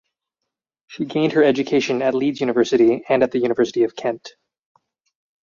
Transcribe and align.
She 0.87 1.05
gained 1.05 1.33
her 1.33 1.43
education 1.43 2.01
at 2.01 2.15
Leeds 2.15 2.41
University 2.41 3.03
and 3.07 3.21
at 3.21 3.29
the 3.29 3.37
University 3.37 3.83
of 3.83 3.95
Kent. 3.95 4.31